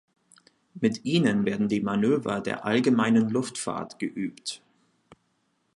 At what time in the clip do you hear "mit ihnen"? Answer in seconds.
0.73-1.45